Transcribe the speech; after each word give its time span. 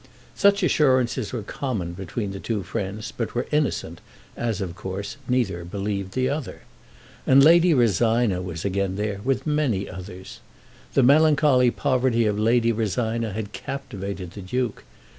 Such 0.33 0.63
assurances 0.63 1.31
were 1.31 1.43
common 1.43 1.93
between 1.93 2.31
the 2.31 2.39
two 2.39 2.63
friends, 2.63 3.13
but 3.15 3.35
were 3.35 3.45
innocent, 3.51 4.01
as, 4.35 4.59
of 4.59 4.73
course, 4.75 5.17
neither 5.29 5.63
believed 5.63 6.13
the 6.13 6.27
other. 6.27 6.61
And 7.27 7.43
Lady 7.43 7.71
Rosina 7.71 8.41
was 8.41 8.65
again 8.65 8.95
there, 8.95 9.19
with 9.23 9.45
many 9.45 9.87
others. 9.87 10.39
The 10.95 11.03
melancholy 11.03 11.69
poverty 11.69 12.25
of 12.25 12.39
Lady 12.39 12.71
Rosina 12.71 13.33
had 13.33 13.51
captivated 13.53 14.31
the 14.31 14.41
Duke. 14.41 14.85